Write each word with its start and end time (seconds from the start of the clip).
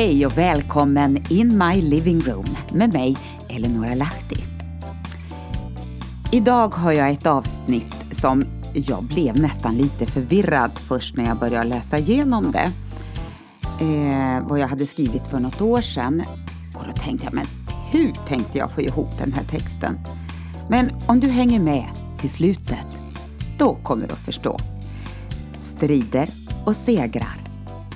Hej 0.00 0.26
och 0.26 0.38
välkommen 0.38 1.24
in 1.30 1.58
my 1.58 1.82
living 1.82 2.20
room 2.20 2.44
med 2.72 2.92
mig, 2.92 3.16
Eleonora 3.48 3.94
Lahti. 3.94 4.36
Idag 6.32 6.74
har 6.74 6.92
jag 6.92 7.10
ett 7.10 7.26
avsnitt 7.26 7.94
som 8.10 8.44
jag 8.74 9.04
blev 9.04 9.40
nästan 9.40 9.74
lite 9.74 10.06
förvirrad 10.06 10.78
först 10.78 11.16
när 11.16 11.24
jag 11.24 11.38
började 11.38 11.68
läsa 11.68 11.98
igenom 11.98 12.52
det. 12.52 12.70
Eh, 13.84 14.48
vad 14.48 14.58
jag 14.58 14.68
hade 14.68 14.86
skrivit 14.86 15.26
för 15.26 15.40
något 15.40 15.60
år 15.60 15.80
sedan. 15.80 16.22
Och 16.74 16.84
då 16.86 16.92
tänkte 16.92 17.24
jag, 17.24 17.34
men 17.34 17.46
hur 17.90 18.12
tänkte 18.28 18.58
jag 18.58 18.70
få 18.70 18.80
ihop 18.80 19.18
den 19.18 19.32
här 19.32 19.44
texten? 19.44 19.98
Men 20.68 20.90
om 21.06 21.20
du 21.20 21.28
hänger 21.28 21.60
med 21.60 21.88
till 22.18 22.30
slutet, 22.30 22.98
då 23.58 23.74
kommer 23.74 24.06
du 24.06 24.12
att 24.12 24.24
förstå. 24.24 24.58
Strider 25.58 26.28
och 26.66 26.76
segrar 26.76 27.36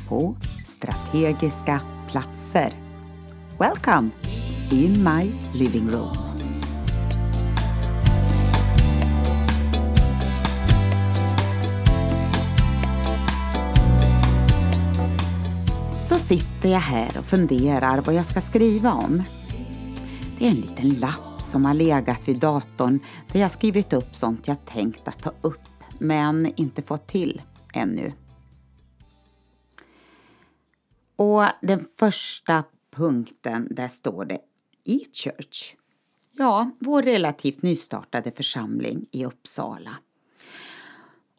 på 0.09 0.37
strategiska 0.65 1.81
platser. 2.15 2.73
Welcome 3.59 4.11
in 4.71 5.05
my 5.05 5.33
living 5.55 5.91
room. 5.91 6.17
Så 16.03 16.15
sitter 16.19 16.69
jag 16.69 16.81
här 16.81 17.19
och 17.19 17.25
funderar 17.25 18.01
vad 18.01 18.15
jag 18.15 18.27
ska 18.27 18.41
skriva 18.41 18.93
om. 18.93 19.23
Det 20.39 20.47
är 20.47 20.51
en 20.51 20.57
liten 20.57 20.91
lapp 20.91 21.41
som 21.41 21.65
har 21.65 21.75
legat 21.75 22.29
vid 22.29 22.39
datorn 22.39 23.01
där 23.33 23.41
jag 23.41 23.51
skrivit 23.51 23.93
upp 23.93 24.17
sånt 24.17 24.49
jag 24.49 24.65
tänkt 24.65 25.09
att 25.09 25.23
ta 25.23 25.33
upp 25.41 25.69
men 25.99 26.53
inte 26.57 26.83
fått 26.83 27.07
till 27.07 27.43
ännu. 27.73 28.13
Och 31.17 31.45
den 31.63 31.87
första 31.99 32.65
punkten, 32.91 33.69
där 33.71 33.89
står 33.89 34.25
det 34.25 34.39
E-Church. 34.85 35.75
Ja, 36.33 36.71
vår 36.79 37.03
relativt 37.03 37.63
nystartade 37.63 38.31
församling 38.31 39.07
i 39.11 39.25
Uppsala. 39.25 39.97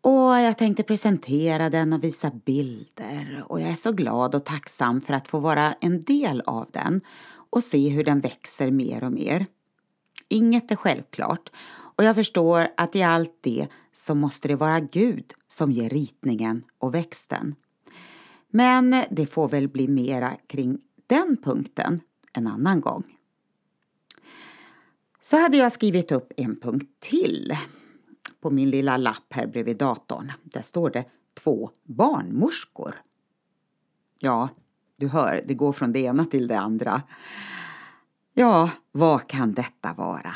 Och 0.01 0.39
jag 0.39 0.57
tänkte 0.57 0.83
presentera 0.83 1.69
den 1.69 1.93
och 1.93 2.03
visa 2.03 2.31
bilder 2.45 3.43
och 3.47 3.61
jag 3.61 3.69
är 3.69 3.75
så 3.75 3.91
glad 3.91 4.35
och 4.35 4.45
tacksam 4.45 5.01
för 5.01 5.13
att 5.13 5.27
få 5.27 5.39
vara 5.39 5.73
en 5.73 6.01
del 6.01 6.41
av 6.45 6.69
den 6.71 7.01
och 7.49 7.63
se 7.63 7.89
hur 7.89 8.03
den 8.03 8.19
växer 8.19 8.71
mer 8.71 9.03
och 9.03 9.11
mer. 9.11 9.45
Inget 10.27 10.71
är 10.71 10.75
självklart 10.75 11.49
och 11.95 12.03
jag 12.03 12.15
förstår 12.15 12.67
att 12.77 12.95
i 12.95 13.03
allt 13.03 13.37
det 13.41 13.67
så 13.93 14.15
måste 14.15 14.47
det 14.47 14.55
vara 14.55 14.79
Gud 14.79 15.33
som 15.47 15.71
ger 15.71 15.89
ritningen 15.89 16.63
och 16.77 16.95
växten. 16.95 17.55
Men 18.55 19.03
det 19.09 19.25
får 19.25 19.49
väl 19.49 19.67
bli 19.67 19.87
mera 19.87 20.35
kring 20.47 20.77
den 21.07 21.37
punkten 21.37 22.01
en 22.33 22.47
annan 22.47 22.81
gång. 22.81 23.03
Så 25.21 25.37
hade 25.37 25.57
jag 25.57 25.71
skrivit 25.71 26.11
upp 26.11 26.33
en 26.37 26.59
punkt 26.59 26.89
till 26.99 27.57
på 28.41 28.49
min 28.49 28.69
lilla 28.69 28.97
lapp 28.97 29.33
här 29.33 29.47
bredvid 29.47 29.77
datorn. 29.77 30.31
Där 30.43 30.61
står 30.61 30.89
det 30.89 31.05
två 31.33 31.69
barnmorskor. 31.83 33.01
Ja, 34.19 34.49
du 34.95 35.07
hör, 35.07 35.43
det 35.47 35.53
går 35.53 35.73
från 35.73 35.93
det 35.93 35.99
ena 35.99 36.25
till 36.25 36.47
det 36.47 36.59
andra. 36.59 37.01
Ja, 38.33 38.69
vad 38.91 39.27
kan 39.27 39.53
detta 39.53 39.93
vara? 39.93 40.35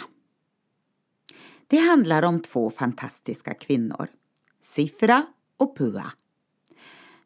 Det 1.67 1.77
handlar 1.77 2.23
om 2.23 2.41
två 2.41 2.69
fantastiska 2.69 3.53
kvinnor, 3.53 4.07
Sifra 4.61 5.25
och 5.57 5.77
Pua. 5.77 6.11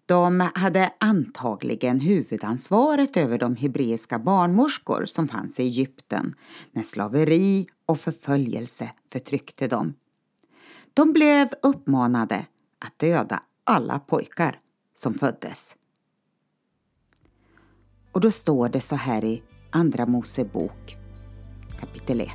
De 0.05 0.49
hade 0.55 0.93
antagligen 0.99 1.99
huvudansvaret 1.99 3.17
över 3.17 3.37
de 3.37 3.55
hebreiska 3.55 4.19
barnmorskor 4.19 5.05
som 5.05 5.27
fanns 5.27 5.59
i 5.59 5.63
Egypten 5.63 6.35
när 6.71 6.83
slaveri 6.83 7.67
och 7.85 7.99
förföljelse 7.99 8.91
förtryckte 9.11 9.67
dem. 9.67 9.93
De 10.93 11.13
blev 11.13 11.47
uppmanade 11.61 12.45
att 12.85 12.99
döda 12.99 13.43
alla 13.63 13.99
pojkar 13.99 14.59
som 14.95 15.13
föddes. 15.13 15.75
Och 18.11 18.21
då 18.21 18.31
står 18.31 18.69
det 18.69 18.81
så 18.81 18.95
här 18.95 19.25
i 19.25 19.43
Andra 19.71 20.05
Mosebok 20.05 20.97
kapitel 21.79 22.21
1. 22.21 22.29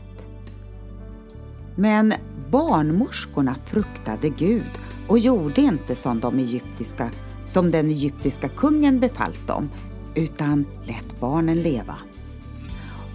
Men 1.77 2.15
barnmorskorna 2.51 3.55
fruktade 3.55 4.29
Gud 4.29 4.71
och 5.09 5.19
gjorde 5.19 5.61
inte 5.61 5.97
som 5.97 6.21
de 6.21 6.39
egyptiska 6.39 7.11
som 7.49 7.71
den 7.71 7.87
egyptiska 7.87 8.49
kungen 8.49 9.01
befallt 9.01 9.47
dem, 9.47 9.71
utan 10.15 10.67
lät 10.87 11.21
barnen 11.21 11.63
leva. 11.63 11.97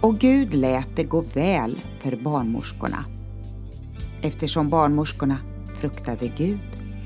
Och 0.02 0.18
Gud 0.18 0.54
lät 0.54 0.96
det 0.96 1.04
gå 1.04 1.20
väl 1.20 1.80
för 2.00 2.16
barnmorskorna. 2.16 3.04
Eftersom 4.22 4.70
barnmorskorna 4.70 5.38
fruktade 5.80 6.28
Gud 6.28 6.60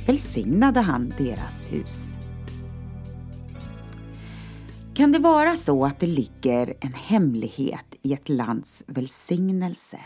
välsignade 0.06 0.80
han 0.80 1.14
deras 1.18 1.72
hus. 1.72 2.18
Kan 4.94 5.12
det 5.12 5.18
vara 5.18 5.56
så 5.56 5.84
att 5.84 6.00
det 6.00 6.06
ligger 6.06 6.74
en 6.80 6.94
hemlighet 6.94 7.94
i 8.02 8.12
ett 8.12 8.28
lands 8.28 8.84
välsignelse? 8.86 9.98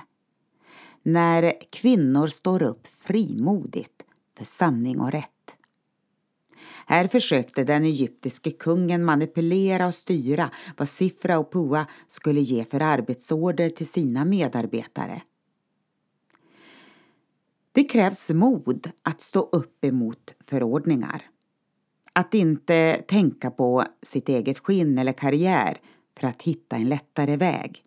När 1.03 1.53
kvinnor 1.73 2.29
står 2.29 2.63
upp 2.63 2.87
frimodigt 2.87 4.03
för 4.39 4.45
sanning 4.45 5.01
och 5.01 5.13
rätt. 5.13 5.29
Här 6.87 7.09
försökte 7.09 7.65
den 7.65 7.85
egyptiske 7.85 8.51
kungen 8.51 9.05
manipulera 9.05 9.87
och 9.87 9.95
styra 9.95 10.51
vad 10.77 10.89
Sifra 10.89 11.39
och 11.39 11.53
Pua 11.53 11.87
skulle 12.09 12.41
ge 12.41 12.65
för 12.65 12.81
arbetsorder 12.81 13.71
till 13.71 13.87
sina 13.87 14.25
medarbetare. 14.25 15.23
Det 17.73 17.85
krävs 17.85 18.31
mod 18.31 18.91
att 19.03 19.21
stå 19.21 19.41
upp 19.41 19.85
emot 19.85 20.35
förordningar. 20.41 21.23
Att 22.13 22.35
inte 22.35 23.03
tänka 23.09 23.51
på 23.51 23.85
sitt 24.03 24.29
eget 24.29 24.59
skinn 24.59 24.99
eller 24.99 25.13
karriär 25.13 25.81
för 26.19 26.29
att 26.29 26.43
hitta 26.43 26.77
en 26.77 26.89
lättare 26.89 27.37
väg. 27.37 27.85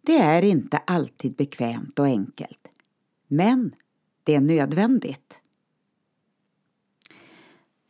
Det 0.00 0.18
är 0.18 0.42
inte 0.42 0.76
alltid 0.76 1.36
bekvämt 1.36 1.98
och 1.98 2.06
enkelt. 2.06 2.68
Men 3.28 3.74
det 4.22 4.34
är 4.34 4.40
nödvändigt. 4.40 5.40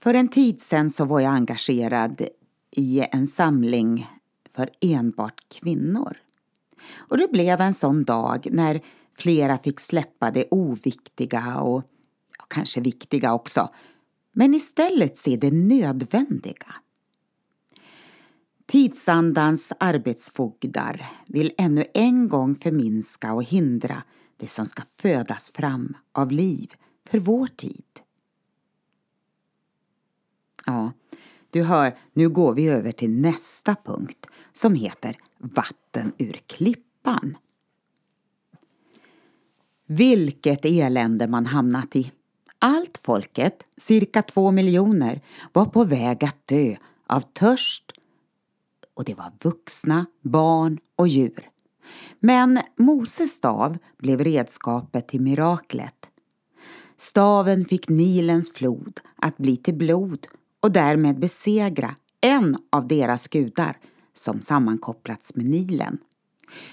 För 0.02 0.14
en 0.14 0.28
tid 0.28 0.60
sedan 0.60 0.90
så 0.90 1.04
var 1.04 1.20
jag 1.20 1.32
engagerad 1.32 2.22
i 2.70 3.00
en 3.12 3.26
samling 3.26 4.06
för 4.54 4.70
enbart 4.80 5.48
kvinnor. 5.48 6.16
Och 6.96 7.18
det 7.18 7.32
blev 7.32 7.60
en 7.60 7.74
sån 7.74 8.04
dag 8.04 8.48
när 8.50 8.80
flera 9.16 9.58
fick 9.58 9.80
släppa 9.80 10.30
det 10.30 10.44
oviktiga 10.50 11.60
och 11.60 11.84
ja, 12.38 12.44
kanske 12.48 12.80
viktiga 12.80 13.34
också, 13.34 13.68
men 14.32 14.54
istället 14.54 15.18
se 15.18 15.36
det 15.36 15.50
nödvändiga. 15.50 16.74
Tidsandans 18.66 19.72
arbetsfogdar 19.80 21.10
vill 21.26 21.52
ännu 21.58 21.84
en 21.94 22.28
gång 22.28 22.56
förminska 22.56 23.32
och 23.32 23.44
hindra 23.44 24.02
det 24.36 24.46
som 24.46 24.66
ska 24.66 24.82
födas 24.96 25.50
fram 25.50 25.96
av 26.12 26.32
liv 26.32 26.72
för 27.10 27.18
vår 27.18 27.46
tid. 27.46 27.84
Ja, 30.68 30.92
du 31.50 31.62
hör, 31.62 31.98
nu 32.12 32.28
går 32.28 32.54
vi 32.54 32.68
över 32.68 32.92
till 32.92 33.10
nästa 33.10 33.76
punkt 33.84 34.26
som 34.52 34.74
heter 34.74 35.16
Vatten 35.38 36.12
ur 36.18 36.32
klippan. 36.32 37.36
Vilket 39.86 40.64
elände 40.64 41.28
man 41.28 41.46
hamnat 41.46 41.96
i. 41.96 42.12
Allt 42.58 42.98
folket, 43.02 43.62
cirka 43.76 44.22
två 44.22 44.50
miljoner, 44.50 45.20
var 45.52 45.64
på 45.64 45.84
väg 45.84 46.24
att 46.24 46.46
dö 46.46 46.76
av 47.06 47.20
törst 47.20 47.92
och 48.94 49.04
det 49.04 49.14
var 49.14 49.32
vuxna, 49.42 50.06
barn 50.22 50.78
och 50.96 51.08
djur. 51.08 51.48
Men 52.20 52.60
Moses 52.76 53.30
stav 53.30 53.78
blev 53.98 54.20
redskapet 54.20 55.08
till 55.08 55.20
miraklet. 55.20 56.10
Staven 56.96 57.64
fick 57.64 57.88
Nilens 57.88 58.52
flod 58.52 59.00
att 59.16 59.36
bli 59.36 59.56
till 59.56 59.74
blod 59.74 60.26
och 60.60 60.72
därmed 60.72 61.18
besegra 61.18 61.96
en 62.20 62.56
av 62.72 62.88
deras 62.88 63.28
gudar 63.28 63.78
som 64.14 64.40
sammankopplats 64.40 65.34
med 65.34 65.46
Nilen. 65.46 65.98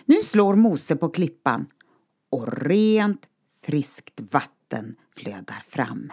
Nu 0.05 0.23
slår 0.23 0.55
Mose 0.55 0.95
på 0.95 1.09
klippan 1.09 1.65
och 2.29 2.53
rent 2.61 3.25
friskt 3.61 4.21
vatten 4.31 4.95
flödar 5.15 5.63
fram. 5.67 6.11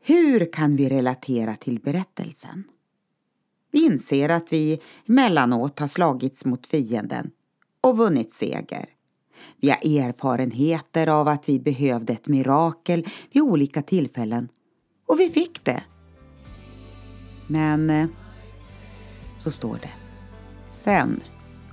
Hur 0.00 0.52
kan 0.52 0.76
vi 0.76 0.88
relatera 0.88 1.56
till 1.56 1.80
berättelsen? 1.80 2.64
Vi 3.70 3.84
inser 3.84 4.28
att 4.28 4.52
vi 4.52 4.80
emellanåt 5.08 5.78
har 5.78 5.88
slagits 5.88 6.44
mot 6.44 6.66
fienden 6.66 7.30
och 7.80 7.96
vunnit 7.96 8.32
seger. 8.32 8.88
Vi 9.56 9.70
har 9.70 9.76
erfarenheter 9.76 11.06
av 11.06 11.28
att 11.28 11.48
vi 11.48 11.60
behövde 11.60 12.12
ett 12.12 12.28
mirakel 12.28 13.06
vid 13.32 13.42
olika 13.42 13.82
tillfällen 13.82 14.48
och 15.08 15.20
vi 15.20 15.30
fick 15.30 15.64
det. 15.64 15.82
Men 17.46 17.90
eh, 17.90 18.08
så 19.36 19.50
står 19.50 19.78
det. 19.82 19.90
Sen 20.70 21.22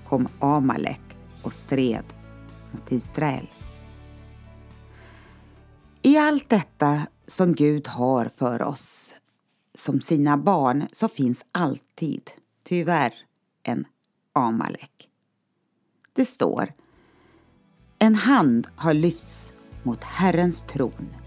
kom 0.08 0.28
Amalek 0.40 1.02
och 1.42 1.54
stred 1.54 2.06
mot 2.72 2.92
Israel. 2.92 3.48
I 6.02 6.18
allt 6.18 6.50
detta 6.50 7.08
som 7.28 7.54
Gud 7.54 7.88
har 7.88 8.32
för 8.36 8.62
oss 8.62 9.16
som 9.76 10.02
sina 10.02 10.38
barn 10.38 10.88
så 10.92 11.08
finns 11.08 11.46
alltid, 11.52 12.32
tyvärr, 12.64 13.14
en 13.64 13.86
Amalek. 14.34 15.10
Det 16.14 16.26
står 16.26 16.74
En 18.00 18.16
hand 18.16 18.68
har 18.76 18.94
lyfts 18.94 19.54
mot 19.84 20.04
Herrens 20.04 20.64
tron. 20.64 21.25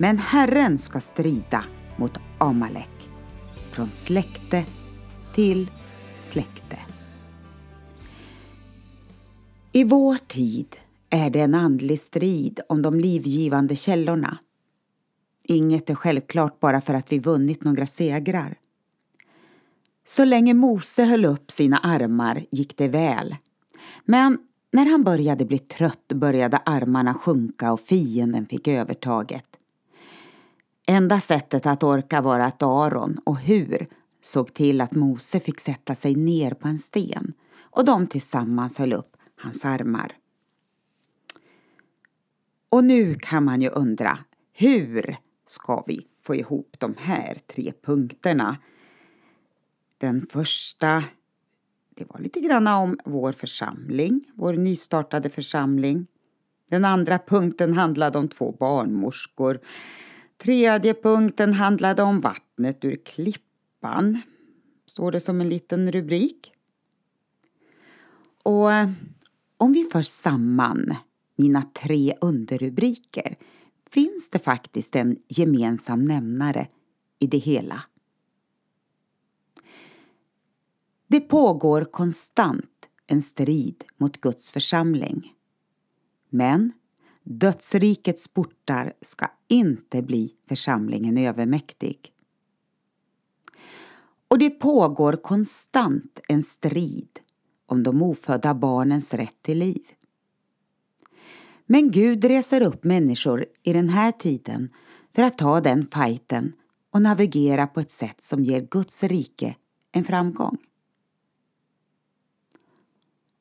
Men 0.00 0.18
Herren 0.18 0.78
ska 0.78 1.00
strida 1.00 1.64
mot 1.96 2.18
Amalek 2.38 3.10
från 3.70 3.92
släkte 3.92 4.64
till 5.34 5.70
släkte. 6.20 6.78
I 9.72 9.84
vår 9.84 10.16
tid 10.26 10.76
är 11.10 11.30
det 11.30 11.40
en 11.40 11.54
andlig 11.54 12.00
strid 12.00 12.60
om 12.68 12.82
de 12.82 13.00
livgivande 13.00 13.76
källorna. 13.76 14.38
Inget 15.44 15.90
är 15.90 15.94
självklart 15.94 16.60
bara 16.60 16.80
för 16.80 16.94
att 16.94 17.12
vi 17.12 17.18
vunnit 17.18 17.64
några 17.64 17.86
segrar. 17.86 18.54
Så 20.06 20.24
länge 20.24 20.54
Mose 20.54 21.04
höll 21.04 21.24
upp 21.24 21.50
sina 21.50 21.78
armar 21.78 22.40
gick 22.50 22.76
det 22.76 22.88
väl. 22.88 23.36
Men 24.04 24.38
när 24.72 24.86
han 24.90 25.04
började 25.04 25.44
bli 25.44 25.58
trött 25.58 26.08
började 26.08 26.56
armarna 26.56 27.14
sjunka 27.14 27.72
och 27.72 27.80
fienden 27.80 28.46
fick 28.46 28.68
övertaget. 28.68 29.57
Enda 30.90 31.20
sättet 31.20 31.66
att 31.66 31.82
orka 31.82 32.20
var 32.20 32.40
att 32.40 32.62
Aron 32.62 33.18
och 33.24 33.38
Hur 33.38 33.86
såg 34.22 34.54
till 34.54 34.80
att 34.80 34.92
Mose 34.92 35.40
fick 35.40 35.60
sätta 35.60 35.94
sig 35.94 36.14
ner 36.14 36.50
på 36.50 36.68
en 36.68 36.78
sten 36.78 37.32
och 37.60 37.84
de 37.84 38.06
tillsammans 38.06 38.78
höll 38.78 38.92
upp 38.92 39.16
hans 39.36 39.64
armar. 39.64 40.12
Och 42.68 42.84
nu 42.84 43.14
kan 43.14 43.44
man 43.44 43.62
ju 43.62 43.68
undra, 43.68 44.18
hur 44.52 45.16
ska 45.46 45.84
vi 45.86 46.06
få 46.22 46.34
ihop 46.34 46.76
de 46.78 46.94
här 46.98 47.38
tre 47.54 47.72
punkterna? 47.82 48.56
Den 49.98 50.26
första, 50.26 51.04
det 51.94 52.04
var 52.04 52.20
lite 52.20 52.40
grann 52.40 52.66
om 52.66 52.98
vår 53.04 53.32
församling, 53.32 54.24
vår 54.34 54.52
nystartade 54.52 55.30
församling. 55.30 56.06
Den 56.70 56.84
andra 56.84 57.18
punkten 57.18 57.72
handlade 57.72 58.18
om 58.18 58.28
två 58.28 58.52
barnmorskor. 58.52 59.60
Tredje 60.38 60.94
punkten 60.94 61.52
handlade 61.52 62.02
om 62.02 62.20
vattnet 62.20 62.84
ur 62.84 62.96
klippan, 63.04 64.20
står 64.86 65.12
det 65.12 65.20
som 65.20 65.40
en 65.40 65.48
liten 65.48 65.92
rubrik. 65.92 66.52
Och 68.42 68.72
eh, 68.72 68.90
om 69.56 69.72
vi 69.72 69.84
för 69.84 70.02
samman 70.02 70.94
mina 71.36 71.62
tre 71.62 72.14
underrubriker 72.20 73.36
finns 73.90 74.30
det 74.30 74.38
faktiskt 74.38 74.96
en 74.96 75.16
gemensam 75.28 76.04
nämnare 76.04 76.68
i 77.18 77.26
det 77.26 77.38
hela. 77.38 77.82
Det 81.06 81.20
pågår 81.20 81.84
konstant 81.84 82.88
en 83.06 83.22
strid 83.22 83.84
mot 83.96 84.20
Guds 84.20 84.52
församling. 84.52 85.34
Men 86.28 86.72
dödsrikets 87.28 88.28
portar 88.28 88.92
ska 89.00 89.30
inte 89.48 90.02
bli 90.02 90.34
församlingen 90.48 91.18
övermäktig. 91.18 92.12
Och 94.28 94.38
det 94.38 94.50
pågår 94.50 95.12
konstant 95.12 96.20
en 96.28 96.42
strid 96.42 97.20
om 97.66 97.82
de 97.82 98.02
ofödda 98.02 98.54
barnens 98.54 99.14
rätt 99.14 99.42
till 99.42 99.58
liv. 99.58 99.82
Men 101.66 101.90
Gud 101.90 102.24
reser 102.24 102.60
upp 102.60 102.84
människor 102.84 103.46
i 103.62 103.72
den 103.72 103.88
här 103.88 104.12
tiden 104.12 104.72
för 105.14 105.22
att 105.22 105.38
ta 105.38 105.60
den 105.60 105.86
fighten 105.86 106.52
och 106.90 107.02
navigera 107.02 107.66
på 107.66 107.80
ett 107.80 107.90
sätt 107.90 108.22
som 108.22 108.44
ger 108.44 108.60
Guds 108.60 109.02
rike 109.02 109.56
en 109.92 110.04
framgång. 110.04 110.56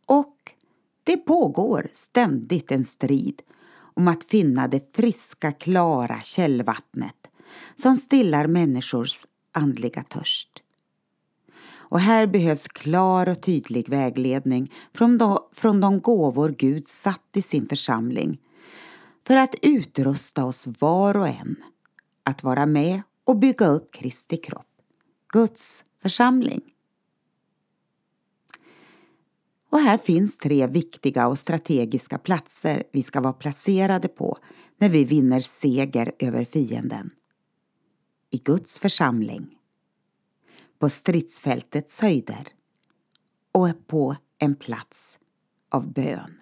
Och 0.06 0.38
det 1.04 1.18
pågår 1.18 1.90
ständigt 1.94 2.72
en 2.72 2.86
strid 2.86 3.42
om 3.98 4.08
att 4.08 4.24
finna 4.24 4.68
det 4.68 4.96
friska, 4.96 5.52
klara 5.52 6.22
källvattnet 6.22 7.28
som 7.76 7.98
stillar 7.98 8.48
människors 8.48 9.26
andliga 9.52 10.04
törst. 10.04 10.50
Och 11.70 12.00
här 12.00 12.28
behövs 12.28 12.68
klar 12.68 13.30
och 13.30 13.42
tydlig 13.42 13.90
vägledning 13.90 14.74
från 14.94 15.18
de, 15.18 15.38
från 15.54 15.82
de 15.82 16.02
gåvor 16.02 16.56
Gud 16.58 16.88
satt 16.88 17.30
i 17.36 17.42
sin 17.42 17.68
församling 17.68 18.42
för 19.28 19.36
att 19.36 19.56
utrusta 19.62 20.46
oss 20.46 20.68
var 20.80 21.18
och 21.18 21.28
en 21.28 21.56
att 22.24 22.44
vara 22.44 22.66
med 22.66 23.02
och 23.24 23.38
bygga 23.38 23.68
upp 23.68 23.94
Kristi 23.94 24.38
kropp, 24.38 24.68
Guds 25.34 25.84
församling. 26.02 26.62
Och 29.70 29.80
här 29.80 29.98
finns 29.98 30.38
tre 30.38 30.68
viktiga 30.68 31.28
och 31.28 31.40
strategiska 31.40 32.18
platser 32.18 32.84
vi 32.92 33.04
ska 33.04 33.22
vara 33.22 33.34
placerade 33.34 34.08
på 34.08 34.38
när 34.78 34.90
vi 34.90 35.04
vinner 35.04 35.40
seger 35.40 36.12
över 36.20 36.46
fienden. 36.46 37.10
I 38.30 38.38
Guds 38.38 38.80
församling 38.80 39.58
på 40.80 40.90
stridsfältets 40.90 42.02
höjder 42.02 42.48
och 43.52 43.88
på 43.88 44.16
en 44.38 44.56
plats 44.56 45.20
av 45.70 45.94
bön. 45.94 46.42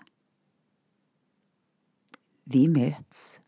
Vi 2.43 2.67
möts. 2.67 3.39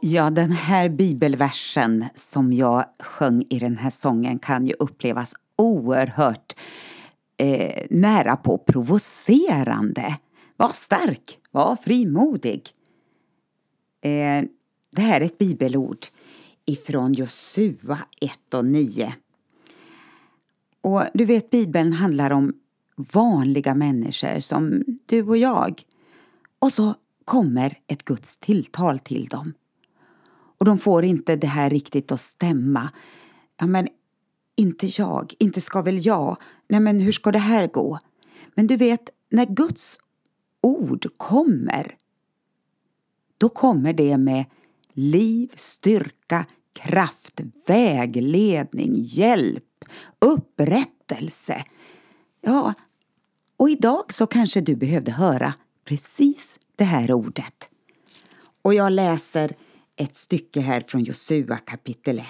Ja, 0.00 0.30
den 0.30 0.52
här 0.52 0.88
bibelversen 0.88 2.04
som 2.14 2.52
jag 2.52 2.84
sjöng 2.98 3.44
i 3.50 3.58
den 3.58 3.76
här 3.76 3.90
sången 3.90 4.38
kan 4.38 4.66
ju 4.66 4.72
upplevas 4.78 5.34
oerhört 5.56 6.56
eh, 7.36 7.86
nära 7.90 8.36
på 8.36 8.58
provocerande. 8.58 10.16
Var 10.56 10.68
stark, 10.68 11.38
var 11.50 11.76
frimodig. 11.76 12.62
Eh, 14.00 14.44
det 14.92 15.02
här 15.02 15.20
är 15.20 15.24
ett 15.24 15.38
bibelord 15.38 16.06
ifrån 16.66 17.12
Josua 17.12 17.98
1 18.20 18.54
och 18.54 18.64
9. 18.64 19.14
Och 20.80 21.02
du 21.14 21.24
vet, 21.24 21.50
Bibeln 21.50 21.92
handlar 21.92 22.30
om 22.30 22.52
vanliga 22.96 23.74
människor 23.74 24.40
som 24.40 24.84
du 25.06 25.22
och 25.22 25.36
jag. 25.36 25.82
Och 26.58 26.72
så 26.72 26.94
kommer 27.24 27.78
ett 27.86 28.04
Guds 28.04 28.38
tilltal 28.38 28.98
till 28.98 29.26
dem. 29.26 29.52
Och 30.58 30.64
de 30.64 30.78
får 30.78 31.04
inte 31.04 31.36
det 31.36 31.46
här 31.46 31.70
riktigt 31.70 32.12
att 32.12 32.20
stämma. 32.20 32.90
Ja, 33.60 33.66
men 33.66 33.88
inte 34.56 34.86
jag, 34.86 35.34
inte 35.38 35.60
ska 35.60 35.82
väl 35.82 36.06
jag. 36.06 36.36
Nej, 36.68 36.80
men 36.80 37.00
hur 37.00 37.12
ska 37.12 37.32
det 37.32 37.38
här 37.38 37.66
gå? 37.66 37.98
Men 38.54 38.66
du 38.66 38.76
vet, 38.76 39.10
när 39.30 39.46
Guds 39.46 39.98
ord 40.60 41.06
kommer, 41.16 41.96
då 43.38 43.48
kommer 43.48 43.92
det 43.92 44.18
med 44.18 44.44
liv, 44.92 45.52
styrka, 45.56 46.46
kraft, 46.72 47.40
vägledning, 47.66 48.92
hjälp, 48.96 49.64
upprättelse. 50.18 51.64
Ja, 52.40 52.74
och 53.56 53.70
idag 53.70 54.12
så 54.12 54.26
kanske 54.26 54.60
du 54.60 54.76
behövde 54.76 55.12
höra 55.12 55.54
precis 55.84 56.60
det 56.76 56.84
här 56.84 57.12
ordet. 57.12 57.68
Och 58.62 58.74
jag 58.74 58.92
läser 58.92 59.56
ett 59.96 60.16
stycke 60.16 60.60
här 60.60 60.80
från 60.80 61.04
Josua 61.04 61.56
kapitel 61.56 62.18
1. 62.18 62.26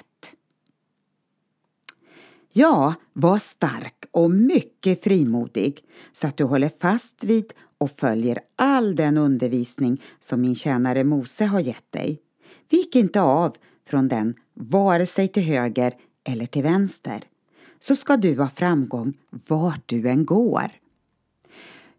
Ja, 2.53 2.95
var 3.13 3.39
stark 3.39 4.05
och 4.11 4.31
mycket 4.31 5.03
frimodig 5.03 5.85
så 6.13 6.27
att 6.27 6.37
du 6.37 6.45
håller 6.45 6.71
fast 6.81 7.25
vid 7.25 7.53
och 7.79 7.91
följer 7.91 8.39
all 8.57 8.97
den 8.97 9.19
undervisning 9.19 10.03
som 10.21 10.41
min 10.41 10.55
tjänare 10.55 11.05
Mose 11.05 11.45
har 11.45 11.61
gett 11.61 11.93
dig. 11.93 12.21
Vik 12.69 12.97
inte 12.97 13.21
av 13.21 13.57
från 13.89 14.09
den, 14.09 14.35
vare 14.55 15.07
sig 15.07 15.29
till 15.29 15.43
höger 15.43 15.95
eller 16.25 16.47
till 16.47 16.63
vänster, 16.63 17.25
så 17.81 17.97
ska 17.97 18.17
du 18.17 18.39
ha 18.39 18.49
framgång 18.49 19.15
vart 19.31 19.89
du 19.89 20.09
än 20.09 20.27
går. 20.27 20.71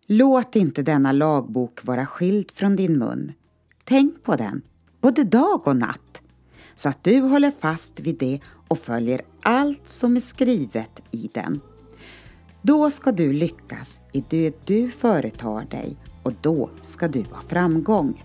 Låt 0.05 0.55
inte 0.55 0.81
denna 0.81 1.11
lagbok 1.11 1.85
vara 1.85 2.05
skild 2.05 2.51
från 2.51 2.75
din 2.75 2.97
mun. 2.97 3.33
Tänk 3.83 4.23
på 4.23 4.35
den, 4.35 4.61
både 5.01 5.23
dag 5.23 5.67
och 5.67 5.77
natt, 5.77 6.21
så 6.75 6.89
att 6.89 7.03
du 7.03 7.19
håller 7.19 7.51
fast 7.59 7.99
vid 7.99 8.17
det 8.17 8.39
och 8.67 8.79
följer 8.79 9.21
allt 9.41 9.89
som 9.89 10.15
är 10.15 10.19
skrivet 10.19 11.03
i 11.11 11.29
den. 11.33 11.61
Då 12.61 12.89
ska 12.89 13.11
du 13.11 13.33
lyckas 13.33 13.99
i 14.13 14.23
det 14.29 14.53
du 14.65 14.91
företar 14.91 15.65
dig 15.65 15.97
och 16.23 16.33
då 16.41 16.69
ska 16.81 17.07
du 17.07 17.19
ha 17.19 17.41
framgång. 17.47 18.23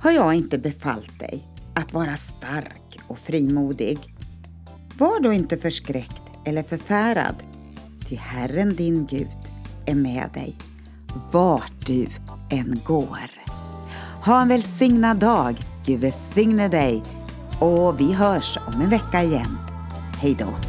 Har 0.00 0.10
jag 0.10 0.34
inte 0.34 0.58
befallt 0.58 1.18
dig 1.18 1.42
att 1.74 1.92
vara 1.92 2.16
stark 2.16 2.98
och 3.06 3.18
frimodig? 3.18 3.98
Var 4.98 5.20
då 5.20 5.32
inte 5.32 5.56
förskräckt 5.56 6.22
eller 6.44 6.62
förfärad, 6.62 7.34
till 8.08 8.18
Herren 8.18 8.76
din 8.76 9.06
Gud 9.06 9.28
är 9.86 9.94
med 9.94 10.30
dig, 10.34 10.56
vart 11.32 11.86
du 11.86 12.06
än 12.50 12.80
går. 12.84 13.37
Ha 14.28 14.40
en 14.40 14.48
välsignad 14.48 15.18
dag, 15.18 15.56
Gud 15.86 16.00
välsigne 16.00 16.68
dig 16.68 17.02
och 17.60 18.00
vi 18.00 18.12
hörs 18.12 18.58
om 18.66 18.80
en 18.80 18.88
vecka 18.88 19.22
igen. 19.22 19.58
Hej 20.20 20.36
då! 20.38 20.67